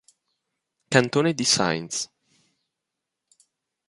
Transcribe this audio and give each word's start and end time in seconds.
Cantone 0.89 1.31
di 1.35 1.43
Saintes 1.45 2.09